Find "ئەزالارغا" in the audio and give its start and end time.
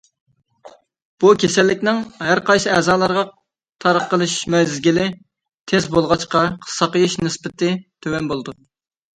2.77-3.23